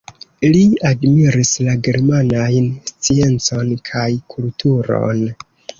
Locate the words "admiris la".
0.91-1.75